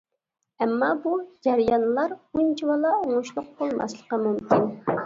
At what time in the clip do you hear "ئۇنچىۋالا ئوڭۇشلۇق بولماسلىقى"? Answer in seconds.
2.17-4.23